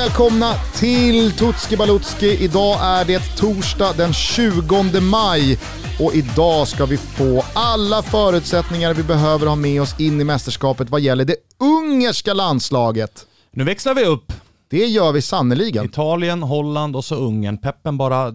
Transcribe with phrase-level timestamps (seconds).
[0.00, 2.44] välkomna till Tutski Balutski.
[2.44, 5.58] Idag är det torsdag den 20 maj
[6.00, 10.90] och idag ska vi få alla förutsättningar vi behöver ha med oss in i mästerskapet
[10.90, 13.26] vad gäller det ungerska landslaget.
[13.52, 14.32] Nu växlar vi upp.
[14.70, 15.84] Det gör vi sannoliken.
[15.84, 17.58] Italien, Holland och så Ungern.
[17.58, 18.30] Peppen bara,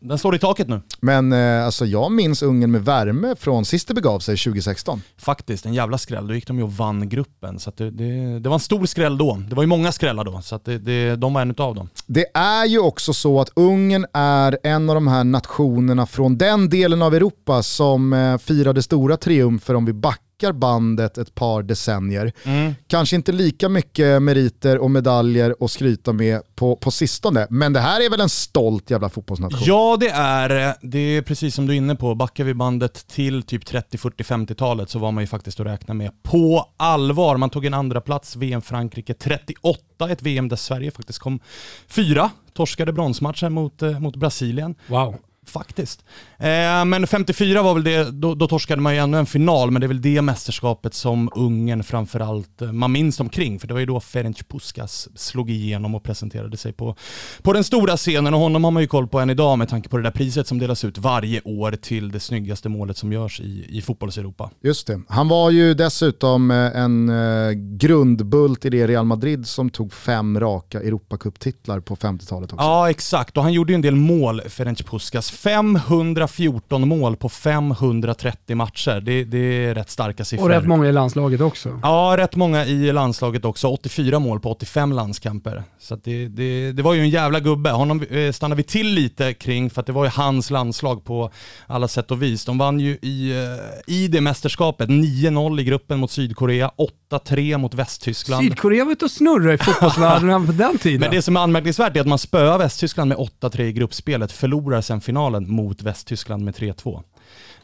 [0.00, 0.80] den slår i taket nu.
[1.00, 5.02] Men eh, alltså, jag minns Ungern med värme från sist det begav sig 2016.
[5.18, 6.26] Faktiskt, en jävla skräll.
[6.26, 7.58] Då gick de ju och vann gruppen.
[7.58, 9.42] Så det, det, det, var en stor skräll då.
[9.48, 11.88] Det var ju många skrällar då, så det, det, de var en av dem.
[12.06, 16.68] Det är ju också så att Ungern är en av de här nationerna från den
[16.68, 21.62] delen av Europa som eh, firade stora triumfer om vi backar backar bandet ett par
[21.62, 22.32] decennier.
[22.44, 22.74] Mm.
[22.86, 27.80] Kanske inte lika mycket meriter och medaljer att skryta med på, på sistone, men det
[27.80, 29.60] här är väl en stolt jävla fotbollsnation?
[29.62, 30.98] Ja det är det.
[30.98, 34.90] är precis som du är inne på, backar vi bandet till typ 30, 40, 50-talet
[34.90, 37.36] så var man ju faktiskt att räkna med på allvar.
[37.36, 41.40] Man tog en andra plats VM Frankrike 38, ett VM där Sverige faktiskt kom
[41.88, 44.74] fyra, torskade bronsmatcher mot, eh, mot Brasilien.
[44.86, 45.16] Wow.
[45.46, 46.04] Faktiskt.
[46.38, 49.80] Eh, men 54 var väl det, då, då torskade man ju ännu en final, men
[49.80, 53.80] det är väl det mästerskapet som Ungern framförallt, eh, man minns omkring, för det var
[53.80, 56.96] ju då Ferenc Puskas slog igenom och presenterade sig på,
[57.42, 59.88] på den stora scenen och honom har man ju koll på än idag med tanke
[59.88, 63.40] på det där priset som delas ut varje år till det snyggaste målet som görs
[63.40, 64.50] i, i fotbolls-Europa.
[64.62, 65.00] Just det.
[65.08, 70.40] Han var ju dessutom eh, en eh, grundbult i det Real Madrid som tog fem
[70.40, 72.64] raka Europacup-titlar på 50-talet också.
[72.64, 73.36] Ja, exakt.
[73.36, 75.31] Och han gjorde ju en del mål, Ferenc Puskas.
[75.32, 79.00] 514 mål på 530 matcher.
[79.00, 80.44] Det, det, är rätt starka siffror.
[80.44, 81.80] Och rätt många i landslaget också.
[81.82, 83.68] Ja, rätt många i landslaget också.
[83.68, 85.62] 84 mål på 85 landskamper.
[85.78, 87.70] Så det, det, det, var ju en jävla gubbe.
[87.70, 91.30] Honom eh, stannar vi till lite kring för att det var ju hans landslag på
[91.66, 92.44] alla sätt och vis.
[92.44, 96.70] De vann ju i, eh, i det mästerskapet 9-0 i gruppen mot Sydkorea,
[97.10, 98.44] 8-3 mot Västtyskland.
[98.44, 101.00] Sydkorea var ute och snurrade i fotbollsvärlden på den tiden.
[101.00, 104.80] Men det som är anmärkningsvärt är att man spöar Västtyskland med 8-3 i gruppspelet, förlorar
[104.80, 107.02] sen finalen mot Västtyskland med 3-2.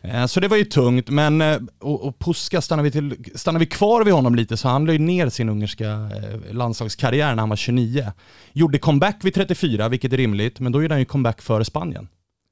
[0.02, 3.60] Eh, så det var ju tungt, men eh, och, och Puska, stannar vi, till, stannar
[3.60, 7.42] vi kvar vid honom lite så han la ju ner sin ungerska eh, landslagskarriär när
[7.42, 8.12] han var 29.
[8.52, 12.08] Gjorde comeback vid 34, vilket är rimligt, men då gjorde han ju comeback före Spanien.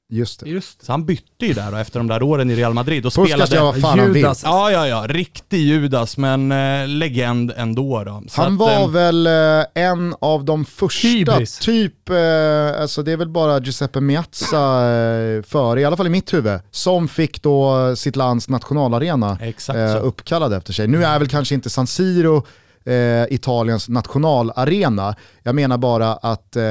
[0.09, 0.49] Just det.
[0.49, 0.85] Just.
[0.85, 3.49] Så han bytte ju där då efter de där åren i Real Madrid och Puskas
[3.49, 3.67] spelade...
[3.67, 4.43] jag fan han Judas.
[4.45, 5.07] Ja, ja, ja.
[5.09, 8.23] Riktig Judas, men eh, legend ändå då.
[8.29, 11.59] Så han att, var eh, väl eh, en av de första, hybris.
[11.59, 16.11] typ, eh, alltså det är väl bara Giuseppe Miazza eh, före, i alla fall i
[16.11, 19.39] mitt huvud, som fick då sitt lands nationalarena
[19.69, 20.87] eh, uppkallad efter sig.
[20.87, 22.47] Nu är väl kanske inte San Siro
[22.87, 25.15] eh, Italiens nationalarena.
[25.43, 26.63] Jag menar bara att eh,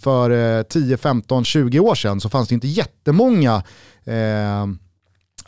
[0.00, 3.62] för 10, 15, 20 år sedan så fanns det inte jättemånga
[4.04, 4.66] eh,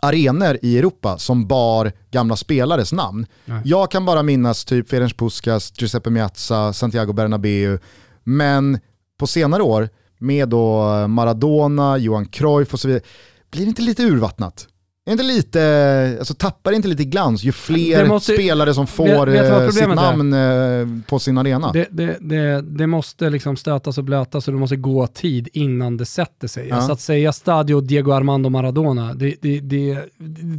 [0.03, 3.27] arenor i Europa som bar gamla spelares namn.
[3.45, 3.63] Nej.
[3.65, 7.79] Jag kan bara minnas typ Ferenc Puskas, Giuseppe Miazza, Santiago Bernabéu,
[8.25, 8.79] men
[9.19, 9.89] på senare år
[10.19, 13.03] med då Maradona, Johan Cruyff och så vidare,
[13.51, 14.67] blir det inte lite urvattnat?
[15.07, 19.53] Är inte lite, alltså tappar inte lite glans ju fler måste, spelare som får vet,
[19.53, 20.81] vet sitt namn är?
[20.81, 21.73] Eh, på sin arena?
[21.73, 25.97] Det, det, det, det, måste liksom stötas och blötas och det måste gå tid innan
[25.97, 26.69] det sätter sig.
[26.69, 26.77] Ja.
[26.77, 29.99] Alltså att säga Stadio Diego Armando Maradona, det, det, det,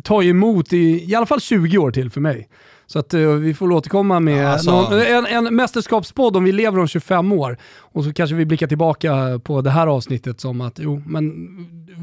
[0.03, 2.47] tar ju emot i, i alla fall 20 år till för mig.
[2.87, 4.71] Så att uh, vi får återkomma med alltså.
[4.71, 7.57] någon, en, en mästerskapspodd om vi lever om 25 år.
[7.77, 11.31] Och så kanske vi blickar tillbaka på det här avsnittet som att, jo, men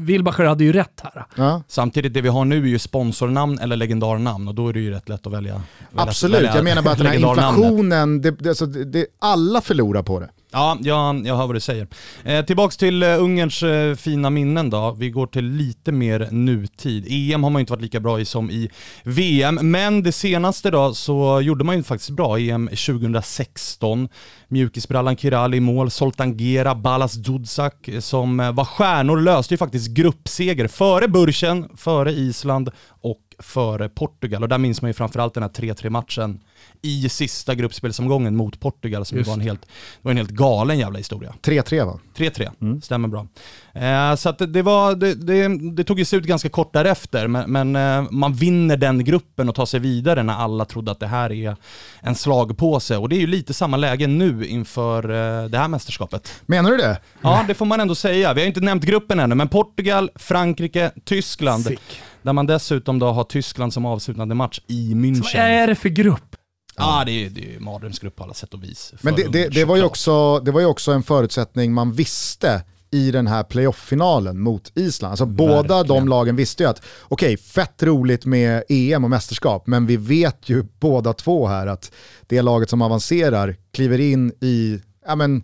[0.09, 1.25] Wilbacher hade ju rätt här.
[1.35, 1.63] Ja.
[1.67, 4.91] Samtidigt, det vi har nu är ju sponsornamn eller legendarnamn och då är det ju
[4.91, 5.61] rätt lätt att välja.
[5.95, 10.03] Absolut, välja jag menar bara att den här inflationen, det, det, alltså, det, alla förlorar
[10.03, 10.29] på det.
[10.51, 11.87] Ja, jag, jag hör vad du säger.
[12.23, 14.95] Eh, tillbaks till eh, Ungerns eh, fina minnen då.
[14.99, 17.05] Vi går till lite mer nutid.
[17.09, 18.69] EM har man ju inte varit lika bra i som i
[19.03, 22.39] VM, men det senaste då så gjorde man ju faktiskt bra.
[22.39, 24.09] EM 2016.
[24.47, 29.57] Mjukisbrallan Kirali i mål, Soltan Gera, Balas Dudzak eh, som eh, var stjärnor löste ju
[29.57, 34.43] faktiskt gruppseger före Burchen, före Island och före Portugal.
[34.43, 36.39] Och där minns man ju framförallt den här 3-3 matchen
[36.81, 39.65] i sista gruppspelsomgången mot Portugal som var en, helt,
[40.01, 41.33] var en helt galen jävla historia.
[41.41, 41.99] 3-3 va?
[42.15, 42.81] 3-3, mm.
[42.81, 43.27] stämmer bra.
[43.73, 47.51] Eh, så att det, var, det, det, det, tog ju slut ganska kort därefter, men,
[47.51, 51.07] men eh, man vinner den gruppen och tar sig vidare när alla trodde att det
[51.07, 51.55] här är
[51.99, 52.97] en slagpåse.
[52.97, 56.41] Och det är ju lite samma läge nu inför eh, det här mästerskapet.
[56.45, 56.97] Menar du det?
[57.21, 58.33] Ja, det får man ändå säga.
[58.33, 61.63] Vi har inte nämnt gruppen ännu, men Portugal, Frankrike, Tyskland.
[61.63, 62.01] Sick.
[62.21, 65.21] Där man dessutom då har Tyskland som avslutande match i München.
[65.21, 66.28] vad är det för grupp?
[66.75, 68.93] Ja, det är, det är mardrömsgrupp på alla sätt och vis.
[69.01, 72.63] Men det, det, det, var ju också, det var ju också en förutsättning man visste
[72.91, 75.11] i den här playoff-finalen mot Island.
[75.11, 79.67] Alltså båda de lagen visste ju att, okej, okay, fett roligt med EM och mästerskap,
[79.67, 81.91] men vi vet ju båda två här att
[82.27, 85.43] det laget som avancerar kliver in i ja, men,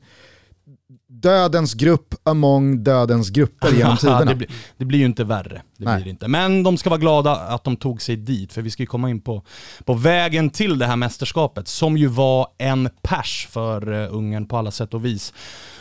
[1.07, 4.25] dödens grupp among dödens grupper genom tiderna.
[4.25, 5.61] det, blir, det blir ju inte värre.
[5.77, 6.27] Det blir inte.
[6.27, 9.09] Men de ska vara glada att de tog sig dit, för vi ska ju komma
[9.09, 9.43] in på,
[9.85, 14.57] på vägen till det här mästerskapet, som ju var en pers för uh, Ungern på
[14.57, 15.33] alla sätt och vis.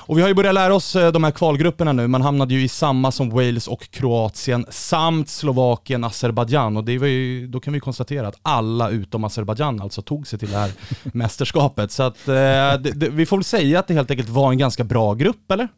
[0.06, 2.64] Och vi har ju börjat lära oss uh, de här kvalgrupperna nu, man hamnade ju
[2.64, 7.73] i samma som Wales och Kroatien, samt Slovakien, Azerbajdzjan och det var ju, då kan
[7.73, 10.70] vi konstatera att alla utom Azerbajdzjan alltså tog sig till det här
[11.02, 11.93] mästerskapet.
[11.93, 14.58] Så att uh, det, det, vi får väl säga att det helt enkelt var en
[14.58, 15.69] ganska bra grupp, eller?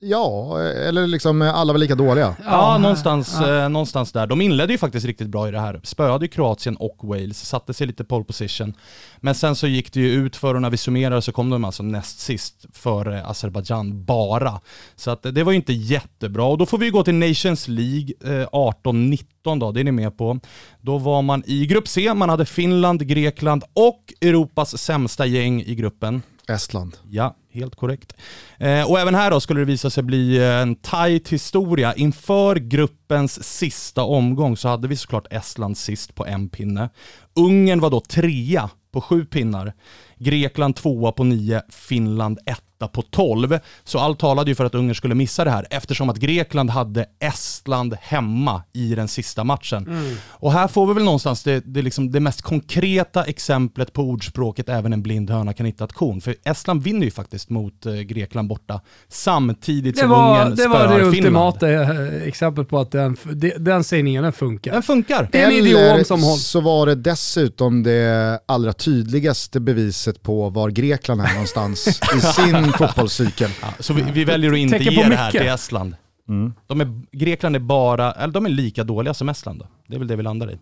[0.00, 2.36] Ja, eller liksom alla var lika dåliga.
[2.44, 3.62] Ja, någonstans, ja.
[3.62, 4.26] Eh, någonstans där.
[4.26, 5.80] De inledde ju faktiskt riktigt bra i det här.
[5.84, 8.74] Spöade Kroatien och Wales, satte sig lite pole position.
[9.20, 11.64] Men sen så gick det ju ut för och när vi summerar så kom de
[11.64, 14.60] alltså näst sist före Azerbajdzjan bara.
[14.96, 16.44] Så att det var ju inte jättebra.
[16.44, 20.18] Och då får vi gå till Nations League eh, 18-19 då, det är ni med
[20.18, 20.40] på.
[20.80, 25.74] Då var man i grupp C, man hade Finland, Grekland och Europas sämsta gäng i
[25.74, 26.22] gruppen.
[26.48, 26.96] Estland.
[27.10, 28.12] Ja, helt korrekt.
[28.58, 31.94] Eh, och även här då skulle det visa sig bli eh, en tajt historia.
[31.94, 36.88] Inför gruppens sista omgång så hade vi såklart Estland sist på en pinne.
[37.34, 39.72] Ungern var då trea på sju pinnar.
[40.18, 43.58] Grekland tvåa på nio, Finland ett på 12.
[43.84, 47.06] Så allt talade ju för att Ungern skulle missa det här eftersom att Grekland hade
[47.20, 49.86] Estland hemma i den sista matchen.
[49.86, 50.16] Mm.
[50.28, 54.68] Och här får vi väl någonstans det, det, liksom det mest konkreta exemplet på ordspråket
[54.68, 56.20] även en blind höna kan hitta ett korn.
[56.20, 60.68] För Estland vinner ju faktiskt mot eh, Grekland borta samtidigt det som var, Ungern Det
[60.68, 63.16] var det ultimata eh, exemplet på att den,
[63.58, 64.72] den sägningen den funkar.
[64.72, 65.28] Den funkar.
[65.32, 66.36] Det är en idiom som håller.
[66.36, 72.72] så var det dessutom det allra tydligaste beviset på var Grekland är någonstans i sin
[72.72, 73.50] fotbollscykel.
[73.62, 75.96] Ja, så vi, vi, väljer att inte ge det här till Estland.
[76.28, 76.52] Mm.
[76.66, 79.66] De är, Grekland är bara, eller de är lika dåliga som Estland då.
[79.88, 80.58] Det är väl det vi landar i.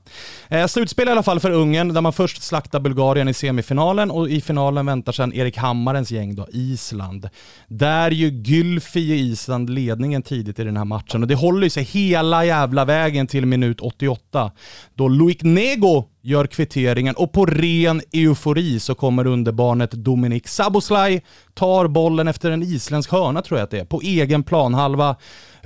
[0.48, 4.28] Eh, slutspel i alla fall för Ungern, där man först slaktar Bulgarien i semifinalen och
[4.30, 7.28] i finalen väntar sedan Erik Hammarens gäng då, Island.
[7.68, 11.82] Där ju Gylfi i Island ledningen tidigt i den här matchen och det håller sig
[11.82, 14.52] hela jävla vägen till minut 88
[14.94, 21.22] då Luik Nego gör kvitteringen och på ren eufori så kommer underbarnet Dominik Saboslaj,
[21.54, 25.16] tar bollen efter en isländsk hörna tror jag att det är, på egen planhalva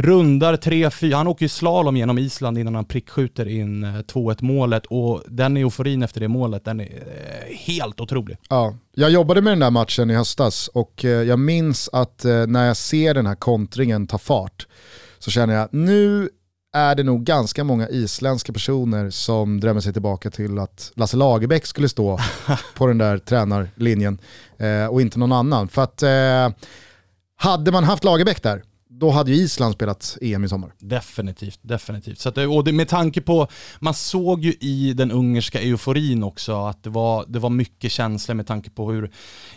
[0.02, 4.86] rundar 3-4, han åker ju slalom genom Island innan han prickskjuter in 2-1 eh, målet
[4.86, 8.36] och den euforin efter det målet, den är eh, helt otrolig.
[8.48, 12.66] Ja, jag jobbade med den där matchen i höstas och eh, jag minns att när
[12.66, 14.66] jag ser den här kontringen ta fart
[15.18, 16.28] så känner jag nu
[16.72, 21.66] är det nog ganska många isländska personer som drömmer sig tillbaka till att Lasse Lagerbäck
[21.66, 22.18] skulle stå
[22.74, 24.18] på den där tränarlinjen
[24.58, 25.68] eh, och inte någon annan.
[25.68, 26.56] För att eh,
[27.36, 28.62] hade man haft Lagerbäck där,
[29.00, 30.72] då hade ju Island spelat EM i sommar.
[30.78, 32.18] Definitivt, definitivt.
[32.18, 33.46] Så att, och det, med tanke på,
[33.78, 38.34] man såg ju i den ungerska euforin också att det var, det var mycket känslor
[38.34, 39.10] med tanke på hur,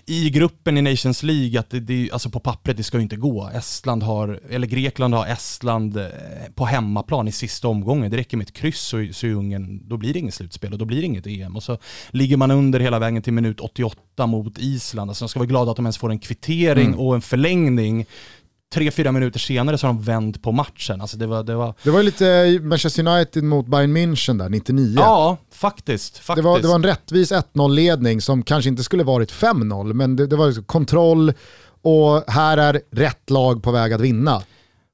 [0.06, 3.16] i gruppen i Nations League, att det, det, alltså på pappret det ska ju inte
[3.16, 3.50] gå.
[3.54, 6.08] Estland har, eller Grekland har Estland eh,
[6.56, 8.12] på hemmaplan i sista omgången.
[8.12, 10.80] Det räcker med ett kryss så, så är Ungern, då blir det inget slutspel och
[10.80, 11.56] då blir det inget EM.
[11.56, 11.78] Och så
[12.10, 15.10] ligger man under hela vägen till minut 88 mot Island.
[15.10, 17.00] Alltså de ska vara glada att de ens får en kvittering mm.
[17.00, 18.06] och en förlängning
[18.74, 21.02] tre, fyra minuter senare så har de vänt på matchen.
[21.02, 21.74] Alltså det, var, det, var...
[21.84, 24.96] det var lite Manchester United mot Bayern München där, 99.
[25.00, 26.18] Ja, faktiskt.
[26.18, 26.36] faktiskt.
[26.36, 30.28] Det, var, det var en rättvis 1-0-ledning som kanske inte skulle varit 5-0, men det,
[30.28, 31.34] det var liksom kontroll
[31.82, 34.42] och här är rätt lag på väg att vinna.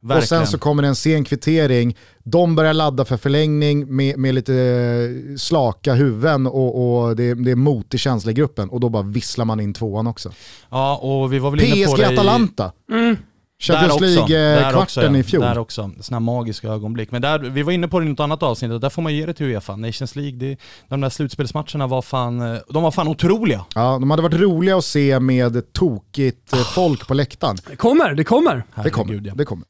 [0.02, 0.22] Verkligen.
[0.22, 4.36] Och sen så kommer det en sen kvittering, de börjar ladda för förlängning med, med
[4.36, 9.04] lite eh, slaka huvuden och, och det, det är känsla i gruppen och då bara
[9.04, 10.32] visslar man in tvåan också.
[10.70, 12.72] Ja, och vi var väl inne på PSG Atalanta.
[12.92, 13.18] Mm.
[13.60, 15.42] Champions League-kvarten i fjol.
[15.42, 17.12] Där också, sådana magiska ögonblick.
[17.12, 19.26] Men där, vi var inne på det i något annat avsnitt där får man ge
[19.26, 19.76] det till Uefa.
[19.76, 23.66] Nations League, det, de där slutspelsmatcherna var fan, eh, de var fan otroliga.
[23.76, 26.60] Ja, de hade varit roliga att se med tokigt oh.
[26.60, 27.58] folk på läktaren.
[27.70, 28.64] Det kommer, det kommer.
[28.74, 29.34] Herregud, det kommer, ja.
[29.36, 29.66] det kommer.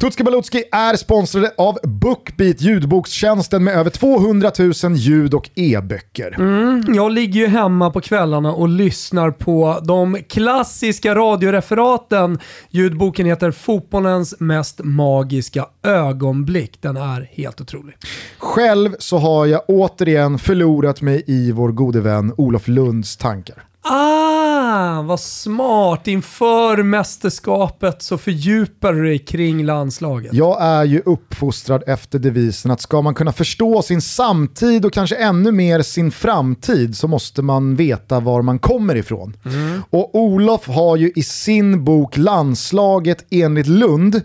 [0.00, 4.50] Tutski Balutski är sponsrade av Bookbeat, ljudbokstjänsten med över 200
[4.84, 6.34] 000 ljud och e-böcker.
[6.38, 12.38] Mm, jag ligger ju hemma på kvällarna och lyssnar på de klassiska radioreferaten.
[12.70, 16.78] Ljudboken heter Fotbollens mest magiska ögonblick.
[16.82, 17.96] Den är helt otrolig.
[18.38, 23.64] Själv så har jag återigen förlorat mig i vår gode vän Olof Lunds tankar.
[23.82, 24.57] Ah,
[25.02, 26.06] vad smart.
[26.06, 30.34] Inför mästerskapet så fördjupar du dig kring landslaget.
[30.34, 35.16] Jag är ju uppfostrad efter devisen att ska man kunna förstå sin samtid och kanske
[35.16, 39.36] ännu mer sin framtid så måste man veta var man kommer ifrån.
[39.44, 39.82] Mm.
[39.90, 44.22] Och Olof har ju i sin bok Landslaget enligt Lund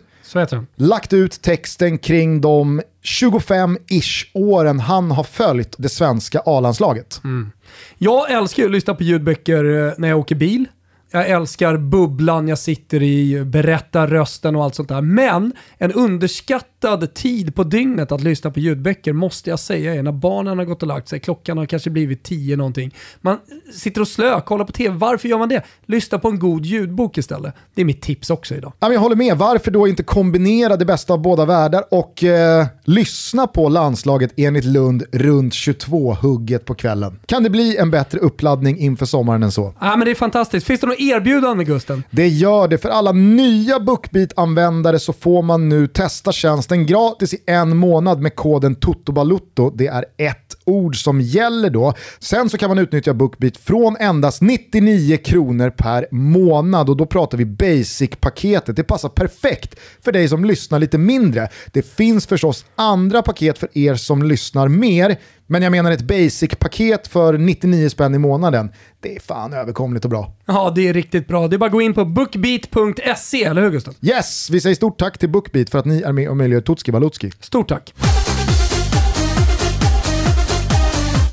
[0.76, 7.22] lagt ut texten kring de 25-ish åren han har följt det svenska A-landslaget.
[7.24, 7.52] Mm.
[7.98, 10.66] Jag älskar ju att lyssna på ljudböcker eh, när jag åker bil.
[11.12, 15.02] Jag älskar bubblan jag sitter i, berättarrösten och allt sånt där.
[15.02, 16.73] Men en underskattad
[17.08, 20.82] tid på dygnet att lyssna på ljudböcker måste jag säga är när barnen har gått
[20.82, 21.20] och lagt sig.
[21.20, 22.96] Klockan har kanske blivit tio någonting.
[23.22, 23.38] Man
[23.74, 24.96] sitter och slö, kollar på tv.
[24.96, 25.64] Varför gör man det?
[25.86, 27.54] Lyssna på en god ljudbok istället.
[27.74, 28.74] Det är mitt tips också idag.
[28.80, 29.38] jag håller med.
[29.38, 34.66] Varför då inte kombinera det bästa av båda världar och eh, lyssna på landslaget enligt
[34.66, 37.20] Lund runt 22-hugget på kvällen?
[37.26, 39.74] Kan det bli en bättre uppladdning inför sommaren än så?
[39.82, 40.68] Ja, men det är fantastiskt.
[40.68, 42.04] Finns det något erbjudande Gusten?
[42.12, 42.78] Det gör det.
[42.78, 48.36] För alla nya Bookbeat-användare så får man nu testa tjänsten gratis i en månad med
[48.36, 49.70] koden TOTOBALUTTO.
[49.70, 51.94] Det är ett ord som gäller då.
[52.20, 57.38] Sen så kan man utnyttja Bookbeat från endast 99 kronor per månad och då pratar
[57.38, 58.76] vi basic-paketet.
[58.76, 61.50] Det passar perfekt för dig som lyssnar lite mindre.
[61.74, 67.08] Det finns förstås andra paket för er som lyssnar mer, men jag menar ett basic-paket
[67.08, 68.72] för 99 spänn i månaden.
[69.02, 70.32] Det är fan överkomligt och bra.
[70.46, 71.48] Ja, det är riktigt bra.
[71.48, 73.94] Det är bara att gå in på bookbeat.se, eller hur Gustav?
[74.02, 76.92] Yes, vi säger stort tack till Bookbeat för att ni är med och möjliggör Tutski
[76.92, 77.32] Balutski.
[77.40, 77.94] Stort tack.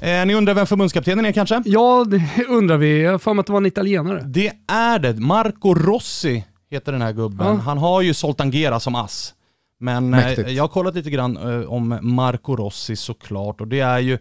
[0.02, 1.62] Eh, ni undrar vem förbundskaptenen är kanske?
[1.64, 3.02] Ja, det undrar vi.
[3.02, 4.22] Jag har för mig att det var en italienare.
[4.26, 5.12] Det är det.
[5.12, 7.46] Marco Rossi heter den här gubben.
[7.46, 7.54] Ja.
[7.54, 9.34] Han har ju Soltangera som ass.
[9.82, 13.98] Men eh, jag har kollat lite grann eh, om Marco Rossi såklart och det är
[13.98, 14.18] ju,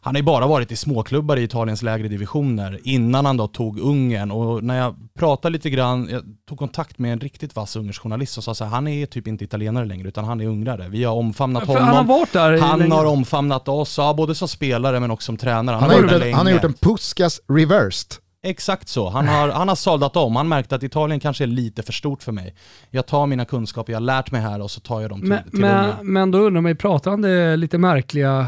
[0.00, 3.78] han har ju bara varit i småklubbar i Italiens lägre divisioner innan han då tog
[3.78, 8.02] Ungern och när jag pratade lite grann, jag tog kontakt med en riktigt vass ungersk
[8.02, 10.88] journalist och sa så här, han är typ inte italienare längre utan han är ungrare.
[10.88, 11.88] Vi har omfamnat ja, honom.
[11.88, 12.94] Han har varit där Han länge.
[12.94, 15.74] har omfamnat oss, ja, både som spelare men också som tränare.
[15.74, 18.27] Han, han har, gjort en, han har gjort en Puskas reversed.
[18.42, 19.08] Exakt så.
[19.08, 20.36] Han har, han har såldat om.
[20.36, 22.54] Han märkte att Italien kanske är lite för stort för mig.
[22.90, 25.28] Jag tar mina kunskaper jag har lärt mig här och så tar jag dem till,
[25.28, 28.46] men, till men, men då undrar man ju, pratar han det lite märkliga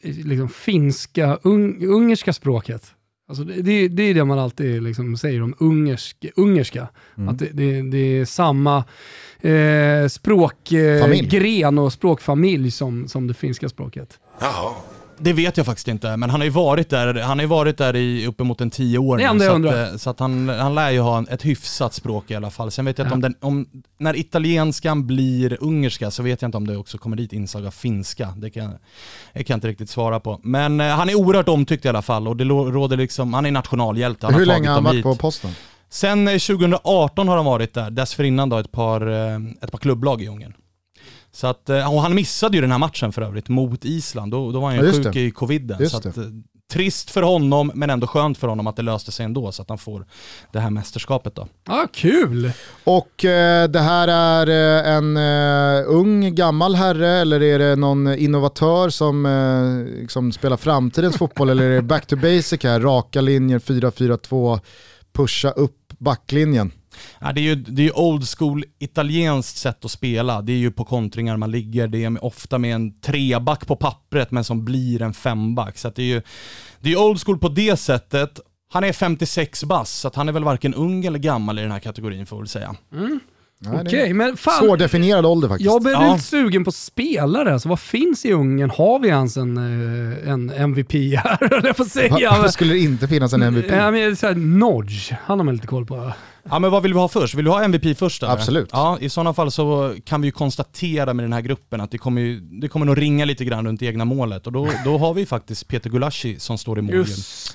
[0.00, 2.94] liksom, finska, un, ungerska språket?
[3.28, 6.88] Alltså det, det, det, är det man alltid liksom säger om ungersk, ungerska.
[7.16, 7.28] Mm.
[7.28, 8.84] Att det, det, det, är samma
[9.40, 14.20] eh, språkgren eh, och språkfamilj som, som det finska språket.
[14.40, 14.72] Jaha.
[15.18, 17.78] Det vet jag faktiskt inte, men han har ju varit där, han har ju varit
[17.78, 19.22] där i uppemot en tio år nu.
[19.40, 22.50] Så, att, eh, så att han, han lär ju ha ett hyfsat språk i alla
[22.50, 22.70] fall.
[22.70, 23.66] Sen vet jag inte om den, om,
[23.98, 27.70] när italienskan blir ungerska så vet jag inte om det också kommer dit inslag av
[27.70, 28.34] finska.
[28.36, 28.70] Det kan,
[29.32, 30.40] det kan jag inte riktigt svara på.
[30.42, 33.50] Men eh, han är oerhört omtyckt i alla fall och det råder liksom, han är
[33.50, 34.26] nationalhjälte.
[34.26, 35.50] Han Hur länge har han varit på posten?
[35.88, 40.22] Sen 2018 eh, har han varit där, dessförinnan då ett par, eh, ett par klubblag
[40.22, 40.54] i Ungern.
[41.34, 44.52] Så att, eh, och han missade ju den här matchen för övrigt mot Island, då,
[44.52, 45.20] då var han ju ja, sjuk det.
[45.20, 45.76] i coviden.
[45.80, 46.24] Just så att, eh,
[46.72, 49.68] trist för honom, men ändå skönt för honom att det löste sig ändå så att
[49.68, 50.06] han får
[50.52, 51.48] det här mästerskapet då.
[51.66, 52.52] Ja, kul!
[52.84, 58.14] Och eh, det här är eh, en eh, ung, gammal herre eller är det någon
[58.14, 63.20] innovatör som eh, liksom spelar framtidens fotboll eller är det back to basic här, raka
[63.20, 64.60] linjer, 4-4-2,
[65.12, 66.72] pusha upp backlinjen?
[67.20, 70.42] Ja, det är ju det är old school italienskt sätt att spela.
[70.42, 74.30] Det är ju på kontringar man ligger, det är ofta med en treback på pappret
[74.30, 75.78] men som blir en femback.
[75.78, 76.22] Så det är ju
[76.80, 78.40] det är old school på det sättet.
[78.72, 81.78] Han är 56 bass, så han är väl varken ung eller gammal i den här
[81.78, 82.74] kategorin får vi väl säga.
[82.92, 83.20] Mm.
[83.66, 84.64] Okej, okay, men fan.
[84.64, 85.70] Svårdefinierad ålder faktiskt.
[85.70, 86.12] Jag blir ja.
[86.12, 87.52] lite sugen på spelare.
[87.52, 88.70] Alltså, vad finns i Ungern?
[88.70, 92.30] Har vi ens en, eh, en MVP här, jag får säga.
[92.30, 93.66] Varför skulle det inte finnas en MVP?
[93.70, 96.12] Ja, men, så här, Nodge, han har man lite koll på.
[96.50, 97.34] Ja men vad vill vi ha först?
[97.34, 98.32] Vill du ha MVP först eller?
[98.32, 98.68] Absolut.
[98.72, 101.98] Ja, i sådana fall så kan vi ju konstatera med den här gruppen att det
[101.98, 105.14] kommer, ju, det kommer nog ringa lite grann runt egna målet och då, då har
[105.14, 107.06] vi faktiskt Peter Gulaschi som står i mål.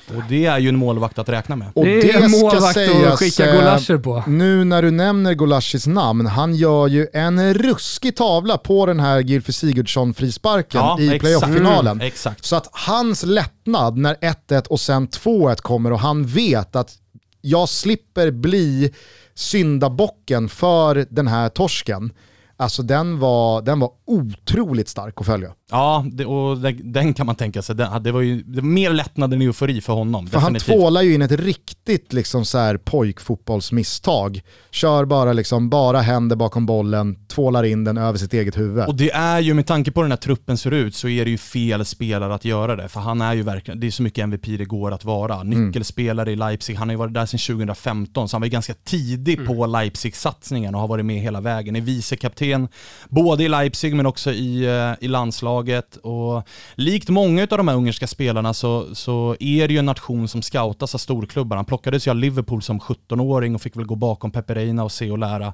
[0.08, 1.68] Och det är ju en målvakt att räkna med.
[1.76, 4.18] Och det, det är en målvakt sägas, att skicka Gulaschi på.
[4.18, 9.00] Eh, nu när du nämner Gulaschis namn, han gör ju en ruskig tavla på den
[9.00, 12.02] här Gylfi Sigurdsson-frisparken ja, i playoff-finalen.
[12.02, 16.96] Mm, så att hans lättnad när 1-1 och sen 2-1 kommer och han vet att
[17.42, 18.94] jag slipper bli
[19.34, 22.14] syndabocken för den här torsken.
[22.58, 25.52] Alltså den var, den var otroligt stark att följa.
[25.72, 27.76] Ja, det, och den kan man tänka sig.
[27.76, 30.28] Det, det var ju det var mer lättnad än eufori för honom.
[30.28, 30.68] För definitivt.
[30.68, 34.42] han tvålar ju in ett riktigt liksom så här pojkfotbollsmisstag.
[34.72, 38.86] Kör bara, liksom, bara händer bakom bollen, tvålar in den över sitt eget huvud.
[38.86, 41.26] Och det är ju, med tanke på hur den här truppen ser ut, så är
[41.26, 42.88] det ju fel spelare att göra det.
[42.88, 45.36] För han är ju verkligen, det är så mycket MVP det går att vara.
[45.36, 45.66] Mm.
[45.66, 46.34] Nyckelspelare mm.
[46.34, 49.40] i Leipzig, han har ju varit där sedan 2015, så han var ju ganska tidig
[49.40, 49.48] mm.
[49.48, 51.76] på Leipzig-satsningen och har varit med hela vägen.
[51.76, 52.68] Är vicekapten
[53.10, 55.96] både i Leipzig men också i, eh, i landslaget.
[55.96, 60.28] Och likt många av de här ungerska spelarna så, så är det ju en nation
[60.28, 61.56] som scoutas av storklubbar.
[61.56, 64.92] Han plockades ju av Liverpool som 17-åring och fick väl gå bakom Pepe Reina och
[64.92, 65.54] se och lära.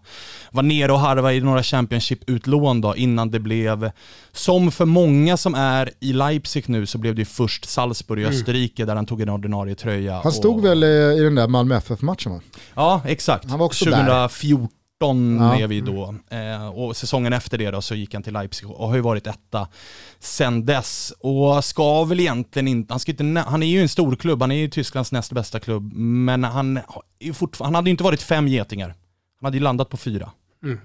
[0.51, 3.91] Var nere och harva i några Championship-utlån då innan det blev,
[4.31, 8.23] som för många som är i Leipzig nu, så blev det ju först Salzburg i
[8.23, 8.35] mm.
[8.35, 10.21] Österrike där han tog en ordinarie tröja.
[10.23, 10.65] Han stod och...
[10.65, 12.41] väl i den där Malmö FF-matchen va?
[12.75, 13.49] Ja, exakt.
[13.49, 14.69] Han var också 2014
[15.03, 15.59] 18 ja.
[15.59, 16.15] är vi då.
[16.29, 19.27] Eh, och säsongen efter det då så gick han till Leipzig och har ju varit
[19.27, 19.67] etta
[20.19, 21.13] sen dess.
[21.19, 24.51] Och ska väl egentligen inte, han, ska inte, han är ju en stor klubb, han
[24.51, 26.79] är ju Tysklands näst bästa klubb, men han,
[27.59, 28.87] han hade ju inte varit fem getingar.
[28.87, 30.31] Han hade ju landat på fyra.
[30.63, 30.79] Mm.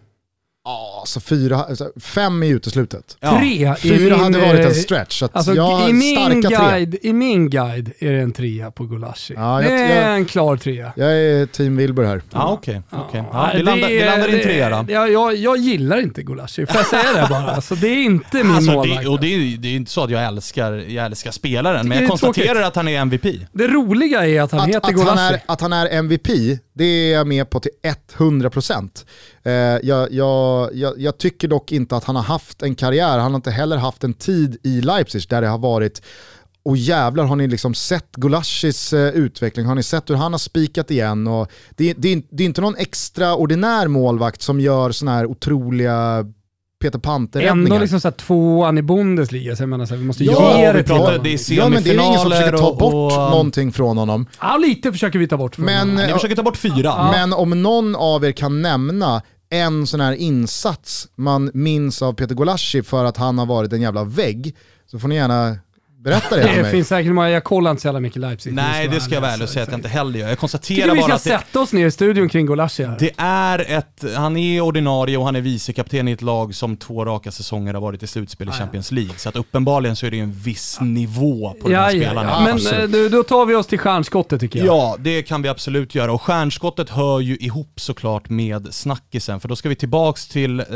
[0.65, 3.17] Ja, så fyra, alltså fem är uteslutet.
[3.21, 3.39] Ja.
[3.39, 5.19] Tre Fyra min, hade varit en stretch.
[5.19, 5.53] Så alltså,
[5.89, 9.35] i, min guide, I min guide är det en trea på Gulashi.
[9.35, 10.93] Ja, det är jag, en klar trea.
[10.97, 12.23] Jag är team Wilbur här.
[12.33, 12.83] Ja, okej.
[12.91, 13.23] Okay, okay.
[13.33, 14.93] ja, det, landar, det landar i en trea då.
[14.93, 17.51] Jag, jag, jag gillar inte Gulashi, får jag säga det bara?
[17.51, 19.03] Alltså, det är inte min alltså, målvakt.
[19.03, 21.99] Det, och det är, det är inte så att jag älskar, jag älskar spelaren, men
[21.99, 22.67] jag konstaterar tråkigt.
[22.67, 23.27] att han är MVP.
[23.53, 25.09] Det roliga är att han att, heter att Gulashi.
[25.09, 26.29] Han är, att han är MVP,
[26.81, 27.71] det är jag med på till
[28.17, 29.05] 100%.
[29.43, 33.33] Eh, jag, jag, jag, jag, tycker dock inte att han har haft en karriär, han
[33.33, 36.03] har inte heller haft en tid i Leipzig där det har varit
[36.63, 40.39] och jävlar har ni liksom sett Gulaschis eh, utveckling, har ni sett hur han har
[40.39, 41.27] spikat igen?
[41.27, 46.27] Och det, det, det är inte någon extraordinär målvakt som gör sådana här otroliga
[46.81, 47.67] Peter Panter-räddningar.
[47.67, 50.83] Ändå liksom såhär tvåan i Bundesliga, så jag menar så vi måste ja, ge det
[50.83, 51.21] till honom.
[51.23, 54.27] Det är ja men det är ingen som försöker ta bort och, någonting från honom.
[54.41, 56.07] Ja lite försöker vi ta bort från men, honom.
[56.07, 56.75] Ni försöker ta bort fyra.
[56.85, 57.11] Ja.
[57.13, 62.35] Men om någon av er kan nämna en sån här insats man minns av Peter
[62.35, 64.57] Golashi för att han har varit en jävla vägg,
[64.87, 65.57] så får ni gärna
[66.05, 68.53] Berätta det Det finns säkert många, jag kollar inte så jävla mycket Leipzig.
[68.53, 70.29] Nej, det ska jag väl säga att jag inte heller gör.
[70.29, 70.99] Jag konstaterar bara att...
[70.99, 72.97] vi ska sätta oss ner i studion kring Golashi här.
[72.99, 77.05] Det är ett, han är ordinarie och han är vicekapten i ett lag som två
[77.05, 79.13] raka säsonger har varit i slutspel i Champions League.
[79.17, 82.41] Så att uppenbarligen så är det ju en viss nivå på de här ja, spelarna.
[82.41, 84.67] Men eh, då tar vi oss till stjärnskottet tycker jag.
[84.67, 86.13] Ja, det kan vi absolut göra.
[86.13, 89.41] Och stjärnskottet hör ju ihop såklart med snackisen.
[89.41, 90.67] För då ska vi tillbaks till eh,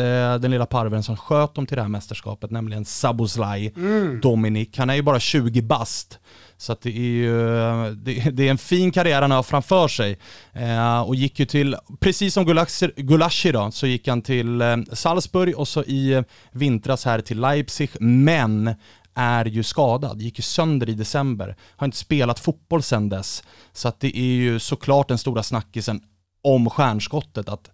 [0.41, 4.21] den lilla parven som sköt dem till det här mästerskapet, nämligen Saboslaj mm.
[4.21, 4.79] Dominik.
[4.79, 6.19] Han är ju bara 20 bass fast.
[6.57, 7.31] Så att det är ju
[7.95, 10.19] det, det, är en fin karriär han har framför sig.
[10.53, 12.45] Eh, och gick ju till, precis som
[12.97, 16.23] Gulashi då, så gick han till eh, Salzburg och så i
[16.53, 18.75] vintras här till Leipzig, men
[19.15, 23.43] är ju skadad, gick ju sönder i december, har inte spelat fotboll sedan dess.
[23.73, 26.01] Så att det är ju såklart den stora snackisen
[26.43, 27.71] om stjärnskottet, att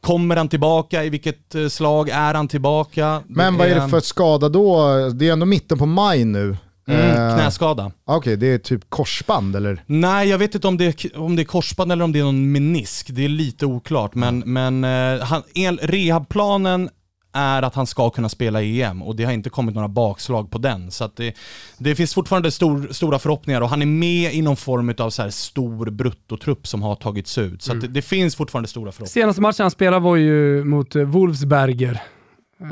[0.00, 1.04] Kommer han tillbaka?
[1.04, 3.22] I vilket eh, slag är han tillbaka?
[3.26, 4.88] Men vad är det för skada då?
[5.08, 6.56] Det är ändå mitten på maj nu.
[6.88, 7.92] Mm, eh, knäskada.
[8.04, 9.82] Okej, okay, det är typ korsband eller?
[9.86, 12.24] Nej, jag vet inte om det, är, om det är korsband eller om det är
[12.24, 13.06] någon menisk.
[13.10, 14.14] Det är lite oklart.
[14.14, 15.42] Men, men eh, han,
[15.82, 16.90] rehabplanen
[17.32, 20.58] är att han ska kunna spela EM och det har inte kommit några bakslag på
[20.58, 20.90] den.
[20.90, 21.34] Så det,
[21.78, 25.22] det finns fortfarande stor, stora förhoppningar och han är med i någon form av så
[25.22, 27.62] här stor bruttotrupp som har tagits ut.
[27.62, 27.82] Så mm.
[27.82, 29.24] det, det, finns fortfarande stora förhoppningar.
[29.24, 32.02] Senaste matchen han spelade var ju mot Wolfsberger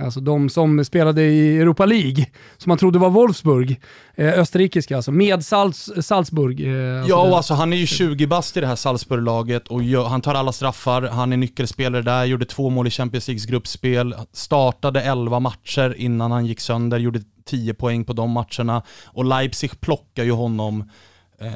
[0.03, 3.81] Alltså de som spelade i Europa League, som man trodde var Wolfsburg.
[4.15, 6.61] Eh, österrikiska alltså, med Salz, Salzburg.
[6.61, 9.83] Eh, alltså ja, och alltså han är ju 20 bast i det här Salzburg-laget och
[9.83, 13.47] gör, han tar alla straffar, han är nyckelspelare där, gjorde två mål i Champions Leagues
[13.47, 19.25] gruppspel, startade 11 matcher innan han gick sönder, gjorde 10 poäng på de matcherna och
[19.25, 20.91] Leipzig plockar ju honom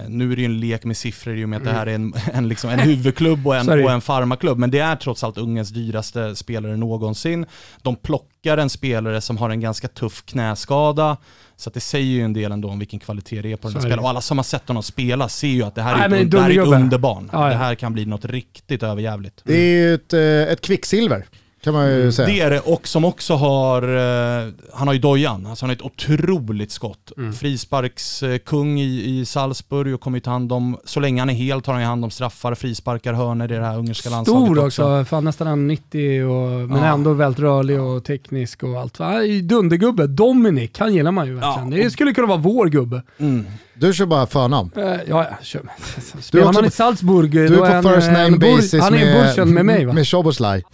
[0.09, 1.95] nu är det ju en lek med siffror i och med att det här är
[1.95, 5.39] en, en, liksom, en huvudklubb och en, och en farmaklubb, men det är trots allt
[5.39, 7.47] Ungerns dyraste spelare någonsin.
[7.83, 11.17] De plockar en spelare som har en ganska tuff knäskada,
[11.57, 13.81] så det säger ju en del ändå om vilken kvalitet det är på den här
[13.81, 14.05] spelaren.
[14.05, 16.31] Och alla som har sett honom spela ser ju att det här Nej, är, ett,
[16.31, 17.31] det här är ett underbarn.
[17.33, 17.49] Ja, ja.
[17.49, 19.41] Det här kan bli något riktigt överjävligt.
[19.45, 21.27] Det är ju ett, eh, ett kvicksilver
[21.65, 22.13] kan man ju mm.
[22.13, 22.29] säga.
[22.29, 25.77] Det är det, och som också har, eh, han har ju dojan, alltså han har
[25.77, 27.13] ett otroligt skott.
[27.17, 27.33] Mm.
[27.33, 31.65] Frisparkskung i, i Salzburg och kommer ju ta hand om, så länge han är helt
[31.65, 34.83] tar han ju hand om straffar, frisparkar, hörnor i det här ungerska landslaget Stor också,
[34.83, 35.05] också.
[35.05, 36.95] fan nästan 90 och, men ja.
[36.95, 38.99] ändå väldigt rörlig och teknisk och allt.
[39.43, 41.73] Dundergubbe, Dominic, han gillar man ju verkligen.
[41.73, 41.85] Ja.
[41.85, 43.03] Det skulle kunna vara vår gubbe.
[43.19, 43.47] Mm.
[43.75, 44.71] Du kör bara förnamn?
[44.77, 45.63] Uh, ja, jag kör.
[46.21, 49.85] Spelar man i Salzburg, du är på first name basis han är med, med mig
[49.85, 49.93] va?
[49.93, 50.65] Med Soboslaj.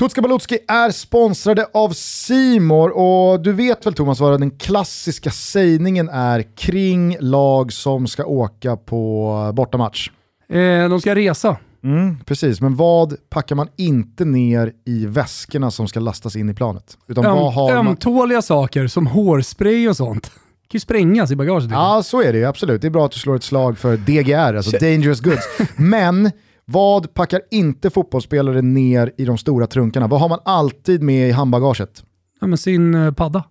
[0.00, 6.08] Tutska Balutski är sponsrade av Simor och du vet väl Thomas vad den klassiska sägningen
[6.08, 10.10] är kring lag som ska åka på bortamatch?
[10.48, 11.56] Eh, de ska resa.
[11.84, 16.54] Mm, precis, men vad packar man inte ner i väskorna som ska lastas in i
[16.54, 16.98] planet?
[17.08, 17.86] Utan Öm, vad har man...
[17.88, 20.22] Ömtåliga saker som hårspray och sånt.
[20.22, 21.70] Det kan ju sprängas i bagaget.
[21.70, 22.80] Ja, så är det ju absolut.
[22.80, 25.48] Det är bra att du slår ett slag för DGR, alltså Dangerous Goods.
[25.76, 26.30] Men
[26.72, 30.06] Vad packar inte fotbollsspelare ner i de stora trunkarna?
[30.06, 32.04] Vad har man alltid med i handbagaget?
[32.40, 33.44] Ja, men sin uh, padda.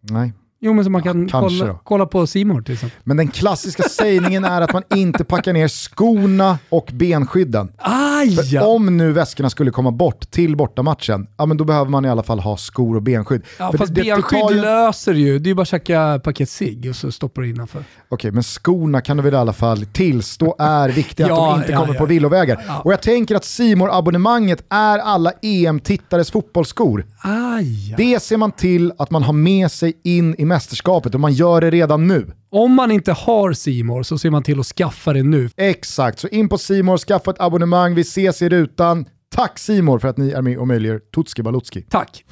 [0.00, 0.32] Nej.
[0.60, 3.00] Jo, men så man kan ja, kolla, kolla, på Simor till exempel.
[3.04, 7.72] Men den klassiska sägningen är att man inte packar ner skorna och benskydden.
[8.18, 8.58] Aj!
[8.58, 12.22] om nu väskorna skulle komma bort till bortamatchen, ja men då behöver man i alla
[12.22, 13.42] fall ha skor och benskydd.
[13.58, 14.60] Ja, För fast det, benskydd det ju...
[14.60, 17.84] löser ju, det är ju bara att käka paket cigg och så stoppar du innanför.
[18.08, 21.60] Okej, men skorna kan du väl i alla fall tillstå är viktiga, ja, att de
[21.60, 21.98] inte ja, kommer ja.
[21.98, 22.80] på villovägar.
[22.84, 27.06] Och jag tänker att simor abonnemanget är alla EM-tittares fotbollsskor.
[27.22, 27.94] Aj.
[27.96, 31.60] Det ser man till att man har med sig in i mästerskapet och man gör
[31.60, 32.26] det redan nu.
[32.50, 35.50] Om man inte har Simor så ser man till att skaffa det nu.
[35.56, 39.06] Exakt, så in på Simor, skaffa ett abonnemang, vi ses i rutan.
[39.34, 41.82] Tack Simor för att ni är med och möjliggör Tutski Balutski.
[41.82, 42.24] Tack!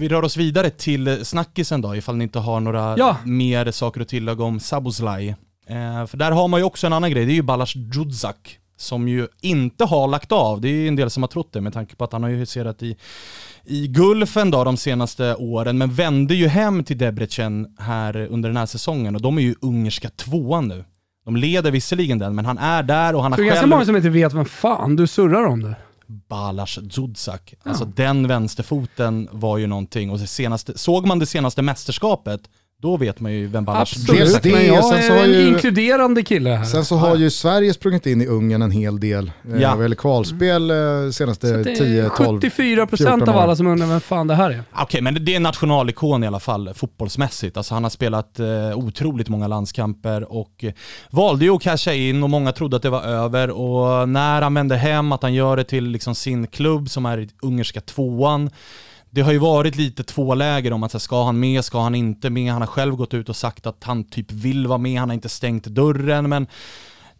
[0.00, 3.16] Vi rör oss vidare till snackisen då, ifall ni inte har några ja.
[3.24, 5.28] mer saker att tillägga om Saboslaj.
[5.66, 8.58] Eh, för där har man ju också en annan grej, det är ju Balazs Dzudzak
[8.76, 10.60] som ju inte har lagt av.
[10.60, 12.30] Det är ju en del som har trott det med tanke på att han har
[12.30, 12.96] ju huserat i,
[13.64, 18.56] i Gulfen då de senaste åren, men vände ju hem till Debrecen här under den
[18.56, 20.84] här säsongen och de är ju ungerska tvåan nu.
[21.24, 23.46] De leder visserligen den, men han är där och han har själv...
[23.46, 25.76] Det är ganska många som inte vet vem fan du surrar om det.
[26.06, 27.54] Balas Dzudzak.
[27.64, 27.70] Ja.
[27.70, 32.40] Alltså den vänsterfoten var ju någonting och senaste, såg man det senaste mästerskapet
[32.82, 36.50] då vet man ju vem Ballasch Absolut, det, men jag är en ju, inkluderande kille
[36.50, 36.64] här.
[36.64, 39.32] Sen så har ju Sverige sprungit in i Ungern en hel del.
[39.52, 39.84] Eh, ja.
[39.84, 41.12] Eller kvalspel mm.
[41.12, 44.64] senaste 10, 12, 74% av alla som undrar vem fan det här är.
[44.72, 47.56] Okej, okay, men det är en nationalikon i alla fall fotbollsmässigt.
[47.56, 50.72] Alltså han har spelat eh, otroligt många landskamper och eh,
[51.10, 54.54] valde ju att casha in och många trodde att det var över och när han
[54.54, 58.50] vände hem, att han gör det till liksom sin klubb som är i ungerska tvåan
[59.14, 62.30] det har ju varit lite två läger om att ska han med, ska han inte
[62.30, 62.52] med?
[62.52, 65.14] Han har själv gått ut och sagt att han typ vill vara med, han har
[65.14, 66.46] inte stängt dörren men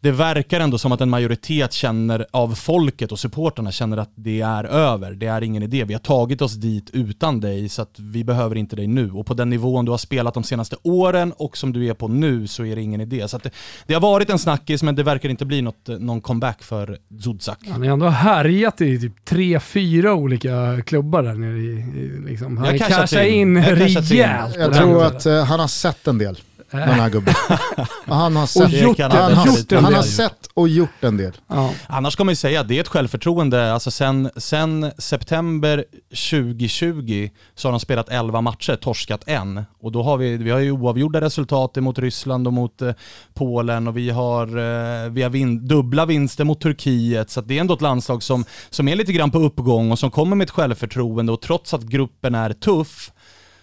[0.02, 4.40] det verkar ändå som att en majoritet känner av folket och supporterna känner att det
[4.40, 5.12] är över.
[5.12, 5.84] Det är ingen idé.
[5.84, 9.10] Vi har tagit oss dit utan dig så att vi behöver inte dig nu.
[9.10, 12.08] Och på den nivån du har spelat de senaste åren och som du är på
[12.08, 13.28] nu så är det ingen idé.
[13.28, 13.50] Så det,
[13.86, 17.58] det, har varit en snackis men det verkar inte bli något, någon comeback för Zudzak.
[17.68, 21.84] Han har ändå härjat i typ tre, fyra olika klubbar där nere i,
[22.26, 22.56] liksom.
[22.56, 24.56] Han cashar in rejält.
[24.58, 26.38] Jag tror att uh, han har sett en del
[26.78, 27.34] den här gubben.
[28.06, 31.32] Han har sett, och gjort, han, han, har, han har sett och gjort en del.
[31.48, 31.70] Ja.
[31.86, 33.72] Annars ska man ju säga att det är ett självförtroende.
[33.72, 35.84] Alltså sen, sen september
[36.30, 39.64] 2020 så har de spelat 11 matcher, torskat en.
[39.80, 42.92] Och då har vi, vi har ju oavgjorda resultat mot Ryssland och mot eh,
[43.34, 47.30] Polen och vi har, eh, vi har vin, dubbla vinster mot Turkiet.
[47.30, 50.10] Så det är ändå ett landslag som, som är lite grann på uppgång och som
[50.10, 53.12] kommer med ett självförtroende och trots att gruppen är tuff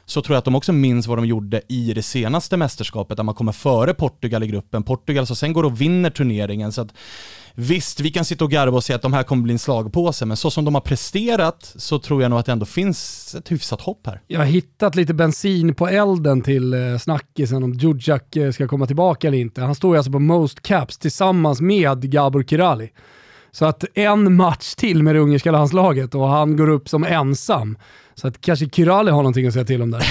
[0.10, 3.24] så tror jag att de också minns vad de gjorde i det senaste mästerskapet där
[3.24, 4.84] man kommer före Portugal i gruppen.
[4.84, 6.72] Portugal som sen går och vinner turneringen.
[6.72, 6.94] Så att,
[7.54, 10.26] visst, vi kan sitta och garva och säga att de här kommer bli en slagpåse,
[10.26, 13.52] men så som de har presterat så tror jag nog att det ändå finns ett
[13.52, 14.22] hyfsat hopp här.
[14.28, 18.88] Jag har hittat lite bensin på elden till eh, snackisen om Djurdjak eh, ska komma
[18.88, 19.62] tillbaka eller inte.
[19.62, 22.90] Han står ju alltså på most caps tillsammans med Gabor Kirali.
[23.52, 27.78] Så att en match till med det ungerska landslaget och han går upp som ensam.
[28.16, 30.06] Så att kanske Kyrali har någonting att säga till om där.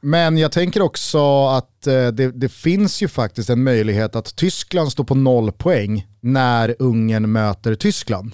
[0.00, 4.92] Men jag tänker också att eh, det, det, finns ju faktiskt en möjlighet att Tyskland
[4.92, 8.32] står på noll poäng när Ungern möter Tyskland.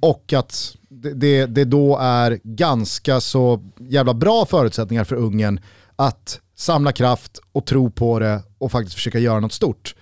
[0.00, 5.60] Och att det, det, det då är ganska så jävla bra förutsättningar för Ungern
[5.96, 9.94] att samla kraft och tro på det och faktiskt försöka göra något stort.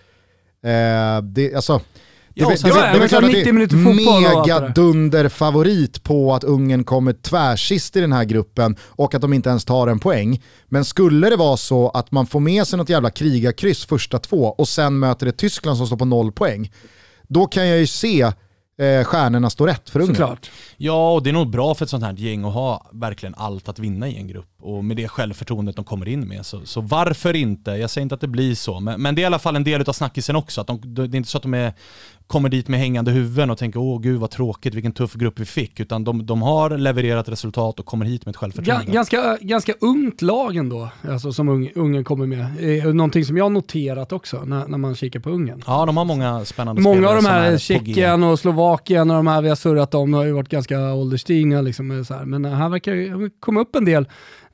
[0.64, 1.80] Eh, det, alltså,
[2.40, 8.00] Ja, det, det, det, det, det, det, det megadunder-favorit på att Ungern kommer tvärsist i
[8.00, 10.42] den här gruppen och att de inte ens tar en poäng.
[10.68, 14.54] Men skulle det vara så att man får med sig något jävla krigarkryss första två
[14.58, 16.72] och sen möter ett Tyskland som står på noll poäng,
[17.28, 18.32] då kan jag ju se
[18.80, 20.16] eh, stjärnorna stå rätt för Ungern.
[20.16, 20.50] Såklart.
[20.76, 23.68] Ja, och det är nog bra för ett sånt här gäng att ha verkligen allt
[23.68, 24.48] att vinna i en grupp.
[24.62, 26.46] Och med det självförtroendet de kommer in med.
[26.46, 27.70] Så, så varför inte?
[27.70, 29.64] Jag säger inte att det blir så, men, men det är i alla fall en
[29.64, 30.60] del av snackisen också.
[30.60, 31.72] Att de, det är inte så att de är
[32.30, 35.44] kommer dit med hängande huvuden och tänker åh gud vad tråkigt, vilken tuff grupp vi
[35.44, 35.80] fick.
[35.80, 38.92] Utan de, de har levererat resultat och kommer hit med ett självförtroende.
[38.92, 42.40] Ganska, ganska ungt lag ändå, alltså som ung, Ungern kommer med.
[42.60, 45.62] Eh, någonting som jag har noterat också när, när man kikar på Ungern.
[45.66, 47.14] Ja, de har många spännande många spelare.
[47.14, 50.24] Många av de här, Tjeckien och Slovakien och de här vi har surrat om, har
[50.24, 51.60] ju varit ganska ålderstigna.
[51.60, 52.24] Liksom, så här.
[52.24, 54.08] Men här verkar det komma upp en del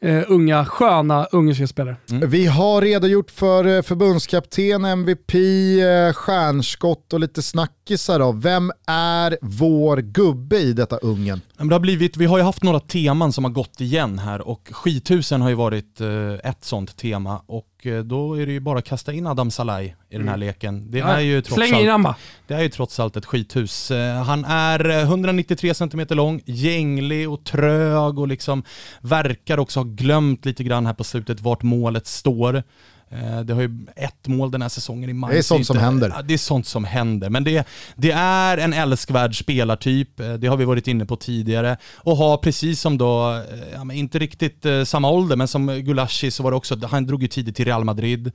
[0.05, 1.97] uh, unga, sköna ungerska spelare.
[2.11, 2.31] Mm.
[2.31, 8.19] Vi har redogjort för uh, förbundskapten, MVP, uh, stjärnskott och lite snackisar.
[8.19, 8.33] Då.
[8.33, 11.41] Vem är vår gubbe i detta Ungern?
[11.59, 14.69] Det har blivit, vi har ju haft några teman som har gått igen här och
[14.71, 16.01] skithusen har ju varit
[16.43, 17.43] ett sånt tema.
[17.47, 20.35] Och eh, då är det ju bara att kasta in Adam Salai i den här
[20.35, 20.41] mm.
[20.47, 20.91] leken.
[20.91, 23.91] Det är, ju trots Släng in allt, det är ju trots allt ett skithus.
[23.91, 28.63] Eh, han är 193 cm lång, gänglig och trög och liksom
[29.01, 32.63] verkar också ha glömt lite grann här på slutet vart målet står.
[33.11, 35.33] Eh, det har ju ett mål den här säsongen i maj.
[35.33, 36.15] Det är sånt som händer.
[36.25, 37.31] Det är sånt som händer.
[37.31, 37.67] Men det,
[37.97, 41.77] det är en älskvärd spelartyp, eh, det har vi varit inne på tidigare.
[41.97, 43.41] Och har precis som då, eh,
[43.75, 47.29] ja, inte riktigt samma ålder, men som Gulashi så var det också, han drog ju
[47.29, 48.33] tidigt till Real Madrid.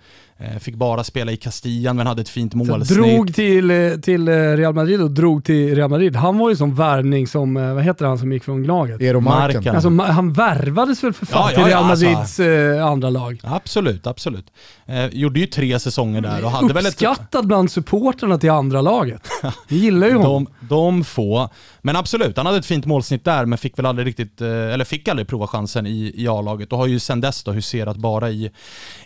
[0.60, 2.90] Fick bara spela i Castillan men hade ett fint målsnitt.
[2.90, 6.16] drog till, till Real Madrid och drog till Real Madrid.
[6.16, 9.02] Han var ju som värvning som, vad heter han som gick från laget?
[9.02, 9.76] Eero Marken.
[9.76, 13.40] Alltså, han värvades väl för fan ja, ja, till Real alltså- Madrids alltså, andra lag?
[13.44, 14.46] Absolut, absolut.
[14.86, 16.94] Eh, gjorde ju tre säsonger där och hade väl ett...
[16.94, 19.28] Uppskattad bland supporterna till andra laget.
[19.68, 20.48] Vi gillar ju honom.
[20.60, 21.50] De, de få.
[21.82, 24.86] Men absolut, han hade ett fint målsnitt där men fick väl aldrig riktigt, eh, eller
[24.86, 28.30] fick aldrig prova chansen i, i A-laget och har ju sedan dess då huserat bara
[28.30, 28.52] i,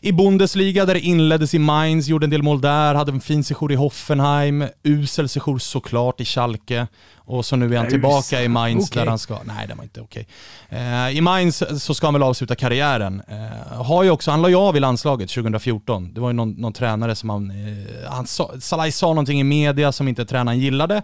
[0.02, 3.44] i Bundesliga där det inleddes i Mainz, gjorde en del mål där, hade en fin
[3.44, 6.88] sejour i Hoffenheim, usel sejour såklart i Schalke
[7.26, 9.04] och så nu är han tillbaka i Mainz okay.
[9.04, 9.40] där han ska...
[9.44, 10.28] Nej, det var inte okej.
[10.68, 10.80] Okay.
[10.80, 13.22] Eh, I Mainz så ska han väl avsluta karriären.
[13.28, 16.14] Eh, har ju också, han la ju av i landslaget 2014.
[16.14, 17.52] Det var ju någon, någon tränare som han...
[17.52, 21.02] Eh, han sa, Salai sa någonting i media som inte tränaren gillade.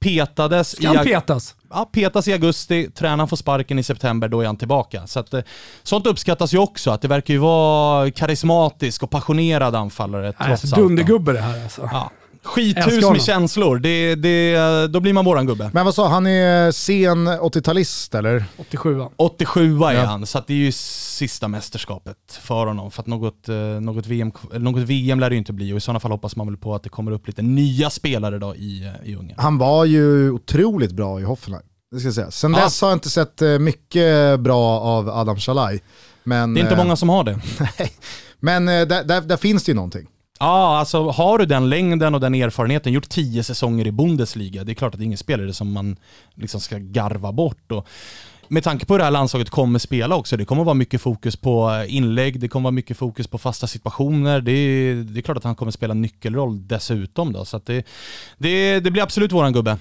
[0.00, 0.76] Petades...
[0.76, 1.54] Ska han petas?
[1.70, 5.06] Ja, petas i augusti, tränaren får sparken i september, då är han tillbaka.
[5.06, 5.42] Så att, eh,
[5.82, 10.76] sånt uppskattas ju också, att det verkar ju vara karismatisk och passionerad anfallare alltså, allt.
[10.76, 11.88] Dundergubbe det här alltså.
[11.92, 12.10] Ja.
[12.44, 15.70] Skithus med känslor, det, det, då blir man våran gubbe.
[15.72, 18.44] Men vad sa han, är sen 80-talist eller?
[18.56, 20.04] 87 87 är ja.
[20.04, 22.90] han, så det är ju sista mästerskapet för honom.
[22.90, 25.80] För att något, eh, något, VM, något VM lär det ju inte bli och i
[25.80, 28.84] sådana fall hoppas man väl på att det kommer upp lite nya spelare då i,
[28.84, 29.38] eh, i Ungern.
[29.38, 31.64] Han var ju otroligt bra i Hoffenheim.
[31.90, 32.30] Det ska jag säga.
[32.30, 32.64] Sen ja.
[32.64, 35.80] dess har jag inte sett eh, mycket bra av Adam Shalai.
[36.24, 37.40] Men, det är inte många som har det.
[37.78, 37.92] Nej,
[38.40, 40.06] men där, där, där finns det ju någonting.
[40.40, 44.72] Ja, alltså har du den längden och den erfarenheten, gjort tio säsonger i Bundesliga, det
[44.72, 45.96] är klart att det är ingen spelare som man
[46.34, 47.72] liksom ska garva bort.
[47.72, 47.88] Och
[48.48, 51.36] med tanke på hur det här landslaget kommer spela också, det kommer vara mycket fokus
[51.36, 54.40] på inlägg, det kommer vara mycket fokus på fasta situationer.
[54.40, 57.86] Det är, det är klart att han kommer spela nyckelroll dessutom då, så att det,
[58.38, 59.78] det, det blir absolut våran gubbe.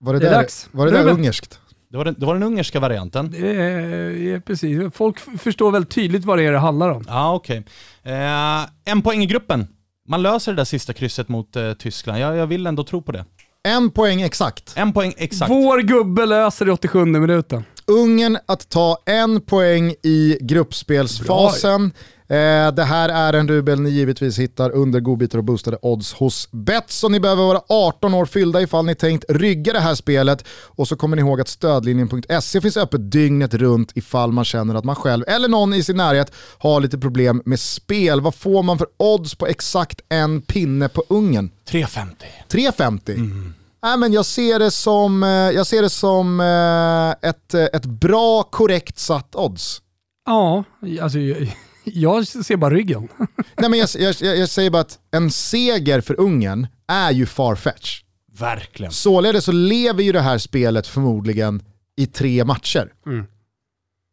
[0.00, 0.68] Var det, det där, dags.
[0.72, 1.60] Var det där ungerskt?
[1.90, 3.34] Det var, den, det var den ungerska varianten.
[3.34, 4.94] Är, precis.
[4.94, 7.04] Folk förstår väl tydligt vad det är det handlar om.
[7.08, 7.64] Ja, okej.
[8.02, 8.12] Okay.
[8.14, 9.66] Eh, en poäng i gruppen.
[10.08, 12.18] Man löser det där sista krysset mot eh, Tyskland.
[12.18, 13.24] Jag, jag vill ändå tro på det.
[13.68, 14.72] En poäng exakt.
[14.76, 15.50] En poäng exakt.
[15.50, 17.64] Vår gubbe löser det i 87 minuten.
[17.86, 21.84] Ungern att ta en poäng i gruppspelsfasen.
[21.84, 21.90] Eh,
[22.74, 27.12] det här är en rubel ni givetvis hittar under godbitar och boostade odds hos Betsson.
[27.12, 30.44] Ni behöver vara 18 år fyllda ifall ni tänkt rygga det här spelet.
[30.50, 34.84] Och så kommer ni ihåg att stödlinjen.se finns öppet dygnet runt ifall man känner att
[34.84, 38.20] man själv eller någon i sin närhet har lite problem med spel.
[38.20, 41.50] Vad får man för odds på exakt en pinne på Ungern?
[41.70, 42.06] 3,50.
[42.48, 43.14] 3,50?
[43.14, 43.54] Mm.
[43.82, 48.42] Nej, men jag ser det som, eh, jag ser det som eh, ett, ett bra,
[48.42, 49.82] korrekt satt odds.
[50.26, 50.64] Ja,
[51.00, 51.48] alltså jag
[52.44, 53.08] ser bara ryggen.
[53.56, 58.02] Nej, men jag, jag, jag, säger bara att en seger för Ungern är ju farfetch.
[58.38, 58.92] Verkligen.
[58.92, 61.62] Således så lever ju det här spelet förmodligen
[61.96, 62.92] i tre matcher.
[63.06, 63.26] Mm.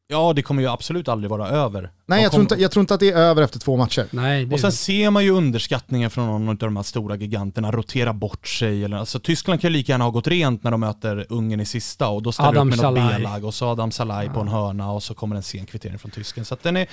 [0.10, 1.92] Ja, det kommer ju absolut aldrig vara över.
[2.06, 4.06] Nej, jag tror, inte, jag tror inte att det är över efter två matcher.
[4.12, 8.14] Nej, och sen ser man ju underskattningen från någon av de här stora giganterna rotera
[8.14, 8.84] bort sig.
[8.84, 11.66] Eller, alltså, Tyskland kan ju lika gärna ha gått rent när de möter Ungern i
[11.66, 14.34] sista och då ställer Adam upp med något B-lag och så Adam Salai ja.
[14.34, 16.46] på en hörna och så kommer en sen kvittering från tysken.
[16.46, 16.88] Så att den är,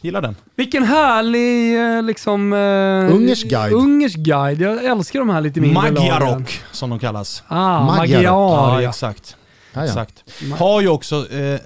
[0.00, 0.36] gillar den.
[0.56, 2.52] Vilken härlig eh, liksom...
[2.52, 3.72] Uh, Ungers guide.
[3.72, 4.60] Ungers guide.
[4.60, 7.42] Jag älskar de här lite mindre Magyarok, som de kallas.
[7.46, 8.22] Ah, Magyar.
[8.22, 9.36] Ja, exakt.
[9.72, 10.24] Ja, Exakt.
[10.58, 11.60] Har ju också eh,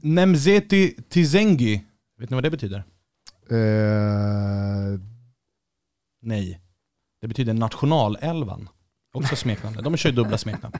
[0.00, 1.84] Nemzeti Tizengi.
[2.18, 2.84] Vet ni vad det betyder?
[3.52, 5.00] Uh...
[6.22, 6.60] Nej.
[7.20, 8.68] Det betyder nationalälvan.
[9.14, 9.76] Också smeknamn.
[9.82, 10.74] De kör ju dubbla smeknamn.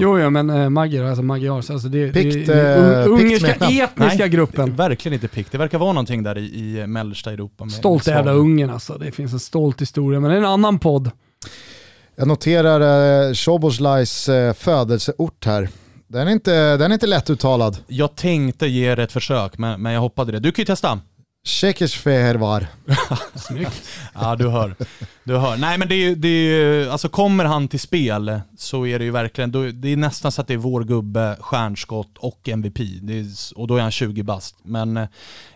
[0.00, 4.18] Jo, ja, men äh, Magyar, alltså Magyars, alltså det, pikt, det, det uh, ungerska etniska
[4.18, 4.76] Nej, gruppen.
[4.76, 5.52] verkligen inte pikt.
[5.52, 7.64] Det verkar vara någonting där i, i mellersta Europa.
[7.64, 8.98] Med, stolt med jävla Ungern alltså.
[8.98, 11.10] Det finns en stolt historia, men det är en annan podd.
[12.16, 15.68] Jag noterar eh, Shoboslajs eh, födelseort här.
[16.12, 17.76] Den är inte, den är inte lättuttalad.
[17.86, 20.38] Jag tänkte ge det ett försök, men, men jag hoppade det.
[20.38, 21.00] Du kan ju testa.
[21.44, 22.66] Tjeckisfehervar.
[23.34, 23.88] Snyggt.
[24.14, 24.74] ja, du hör.
[25.24, 25.56] Du hör.
[25.56, 29.10] Nej men det är, det är alltså kommer han till spel så är det ju
[29.10, 32.80] verkligen, det är nästan så att det är vår gubbe, stjärnskott och MVP.
[32.80, 33.26] Är,
[33.56, 34.56] och då är han 20 bast.
[34.62, 35.06] Men eh,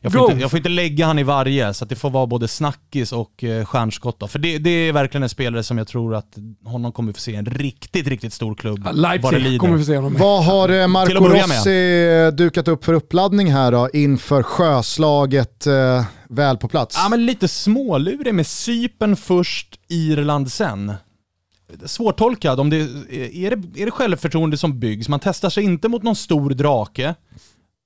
[0.01, 2.27] jag får, inte, jag får, inte, lägga han i varje, så att det får vara
[2.27, 4.21] både snackis och eh, stjärnskott.
[4.21, 4.29] Då.
[4.29, 7.35] För det, det, är verkligen en spelare som jag tror att honom kommer få se
[7.35, 8.83] en riktigt, riktigt stor klubb.
[8.85, 12.93] Ja, Leipzig kommer vi få se honom Vad har eh, Marco Rossi dukat upp för
[12.93, 16.97] uppladdning här då inför sjöslaget eh, väl på plats.
[17.03, 20.93] Ja, men lite smålurig med Sypen först, Irland sen.
[21.85, 25.09] Svårtolkad, om det, är, det, är det självförtroende som byggs?
[25.09, 27.15] Man testar sig inte mot någon stor drake.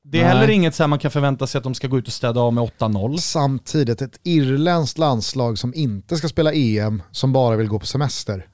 [0.05, 0.33] Det är Nej.
[0.33, 2.53] heller inget så man kan förvänta sig att de ska gå ut och städa av
[2.53, 3.17] med 8-0.
[3.17, 8.47] Samtidigt ett irländskt landslag som inte ska spela EM, som bara vill gå på semester.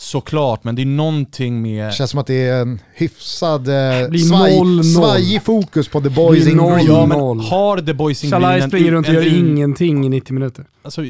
[0.00, 1.86] Såklart, men det är någonting med...
[1.86, 6.08] Det känns som att det är en hyfsad eh, svaj, noll, svajig fokus på The
[6.08, 6.86] Boys in Green.
[6.86, 10.34] Ja, men har The Boys in Green en, springer runt och gör ingenting i 90
[10.34, 10.64] minuter.
[10.82, 11.02] Alltså,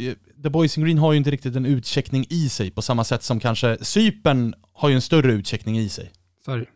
[0.42, 3.22] The Boys in Green har ju inte riktigt en utcheckning i sig på samma sätt
[3.22, 6.11] som kanske Sypen har ju en större utcheckning i sig.
[6.44, 6.66] Sorry.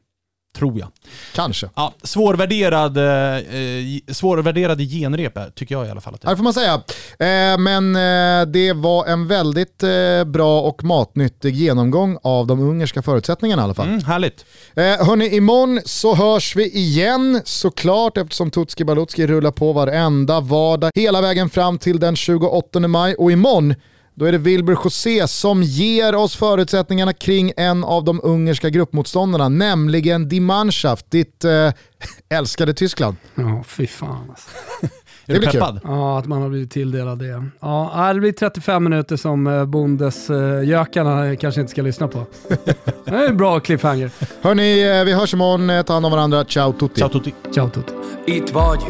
[0.55, 0.89] Tror jag.
[1.35, 1.69] Kanske.
[1.75, 6.15] Ja, svårvärderad, eh, svårvärderade genrep tycker jag i alla fall.
[6.15, 6.75] Att det får man säga.
[7.19, 13.03] Eh, men eh, det var en väldigt eh, bra och matnyttig genomgång av de ungerska
[13.03, 13.89] förutsättningarna i alla fall.
[13.89, 14.45] Mm, härligt.
[14.75, 20.91] Eh, hörni, imorgon så hörs vi igen såklart eftersom Tutski Balutski rullar på varenda vardag
[20.95, 23.75] hela vägen fram till den 28 maj och imorgon
[24.15, 29.49] då är det Wilbur José som ger oss förutsättningarna kring en av de ungerska gruppmotståndarna,
[29.49, 31.73] nämligen Die Mannschaft, ditt äh,
[32.29, 33.17] älskade Tyskland.
[33.35, 34.51] Ja, fy fan alltså.
[35.27, 35.81] Är du peppad?
[35.85, 37.45] Ja, att man har blivit tilldelad det.
[37.61, 42.27] Ja, det blir 35 minuter som eh, Bundesgökarna kanske inte ska lyssna på.
[43.05, 44.11] det är en bra cliffhanger.
[44.43, 45.85] Hörni, eh, vi hörs imorgon.
[45.85, 46.45] Ta hand om varandra.
[46.45, 47.01] Ciao tutti.
[47.01, 47.35] Ciao tutti.
[47.55, 47.93] Ciao tutti.
[48.27, 48.81] Itt vagy,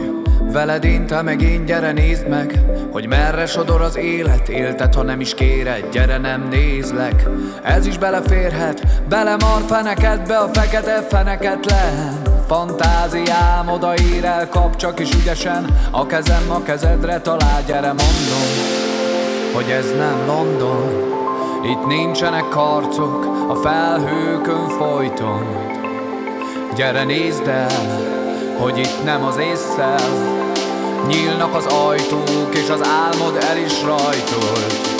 [0.52, 5.02] veled én, te meg én, gyere nézd meg, hogy merre sodor az élet, élted, ha
[5.02, 7.28] nem is kéred, gyere nem nézlek.
[7.62, 12.30] Ez is beleférhet, belemar fenekedbe a fekete feneket lehet.
[12.46, 15.66] Fantáziám odaír el, kap csak is ügyesen.
[15.90, 18.48] A kezem a kezedre talál, gyere mondom
[19.54, 21.12] Hogy ez nem London.
[21.64, 25.46] Itt nincsenek karcok a felhőkön folyton.
[26.76, 28.13] Gyere nézd el,
[28.64, 30.00] hogy itt nem az észszel.
[31.06, 34.94] Nyílnak az ajtók, és az álmod el is rajtolt